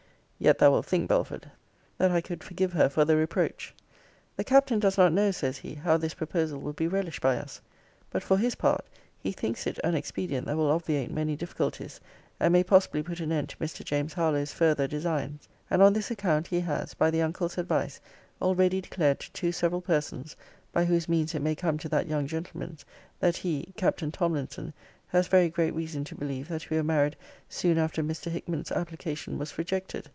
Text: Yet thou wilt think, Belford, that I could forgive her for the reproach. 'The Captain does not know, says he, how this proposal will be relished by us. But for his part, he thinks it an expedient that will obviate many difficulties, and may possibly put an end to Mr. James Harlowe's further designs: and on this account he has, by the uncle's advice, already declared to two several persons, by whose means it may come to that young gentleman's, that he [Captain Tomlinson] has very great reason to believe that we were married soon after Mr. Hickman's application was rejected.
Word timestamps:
Yet 0.43 0.57
thou 0.57 0.71
wilt 0.71 0.87
think, 0.87 1.07
Belford, 1.07 1.51
that 1.99 2.09
I 2.09 2.19
could 2.19 2.43
forgive 2.43 2.73
her 2.73 2.89
for 2.89 3.05
the 3.05 3.15
reproach. 3.15 3.75
'The 4.35 4.43
Captain 4.43 4.79
does 4.79 4.97
not 4.97 5.13
know, 5.13 5.29
says 5.29 5.59
he, 5.59 5.75
how 5.75 5.97
this 5.97 6.15
proposal 6.15 6.59
will 6.59 6.73
be 6.73 6.87
relished 6.87 7.21
by 7.21 7.37
us. 7.37 7.61
But 8.09 8.23
for 8.23 8.37
his 8.39 8.55
part, 8.55 8.83
he 9.19 9.33
thinks 9.33 9.67
it 9.67 9.77
an 9.83 9.93
expedient 9.93 10.47
that 10.47 10.57
will 10.57 10.71
obviate 10.71 11.11
many 11.11 11.35
difficulties, 11.35 12.01
and 12.39 12.53
may 12.53 12.63
possibly 12.63 13.03
put 13.03 13.19
an 13.19 13.31
end 13.31 13.49
to 13.49 13.57
Mr. 13.57 13.83
James 13.85 14.13
Harlowe's 14.13 14.51
further 14.51 14.87
designs: 14.87 15.47
and 15.69 15.83
on 15.83 15.93
this 15.93 16.09
account 16.09 16.47
he 16.47 16.61
has, 16.61 16.95
by 16.95 17.11
the 17.11 17.21
uncle's 17.21 17.59
advice, 17.59 18.01
already 18.41 18.81
declared 18.81 19.19
to 19.19 19.31
two 19.33 19.51
several 19.51 19.79
persons, 19.81 20.35
by 20.71 20.85
whose 20.85 21.07
means 21.07 21.35
it 21.35 21.43
may 21.43 21.53
come 21.53 21.77
to 21.77 21.89
that 21.89 22.07
young 22.07 22.25
gentleman's, 22.25 22.83
that 23.19 23.37
he 23.37 23.71
[Captain 23.77 24.11
Tomlinson] 24.11 24.73
has 25.09 25.27
very 25.27 25.49
great 25.49 25.75
reason 25.75 26.03
to 26.05 26.15
believe 26.15 26.47
that 26.47 26.67
we 26.71 26.77
were 26.77 26.83
married 26.83 27.15
soon 27.47 27.77
after 27.77 28.01
Mr. 28.01 28.31
Hickman's 28.31 28.71
application 28.71 29.37
was 29.37 29.55
rejected. 29.59 30.07